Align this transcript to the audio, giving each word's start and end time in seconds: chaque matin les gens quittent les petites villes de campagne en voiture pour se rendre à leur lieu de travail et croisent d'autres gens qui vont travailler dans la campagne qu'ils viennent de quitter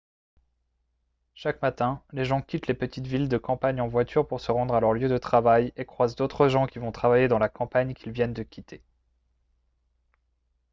chaque 1.35 1.61
matin 1.61 2.01
les 2.11 2.25
gens 2.25 2.41
quittent 2.41 2.65
les 2.65 2.73
petites 2.73 3.05
villes 3.05 3.29
de 3.29 3.37
campagne 3.37 3.79
en 3.81 3.87
voiture 3.87 4.27
pour 4.27 4.41
se 4.41 4.51
rendre 4.51 4.73
à 4.73 4.79
leur 4.79 4.93
lieu 4.93 5.07
de 5.07 5.17
travail 5.19 5.73
et 5.77 5.85
croisent 5.85 6.15
d'autres 6.15 6.47
gens 6.47 6.65
qui 6.65 6.79
vont 6.79 6.91
travailler 6.91 7.27
dans 7.27 7.37
la 7.37 7.49
campagne 7.49 7.93
qu'ils 7.93 8.11
viennent 8.11 8.33
de 8.33 8.41
quitter 8.41 8.81